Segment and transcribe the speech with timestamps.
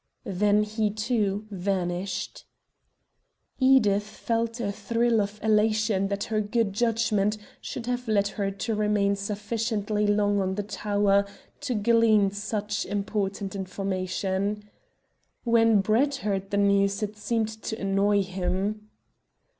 [0.25, 2.45] Then he, too, vanished.
[3.59, 8.73] Edith felt a thrill of elation that her good judgment should have led her to
[8.73, 11.23] remain sufficiently long on the tower
[11.59, 14.63] to glean such important information.
[15.43, 18.89] When Brett heard the news it seemed to annoy him.